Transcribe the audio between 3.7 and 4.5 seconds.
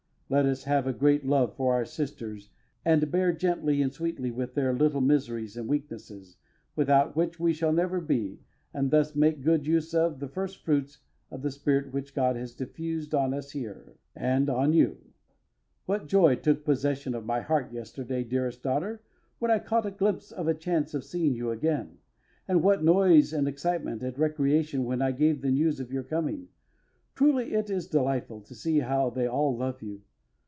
and sweetly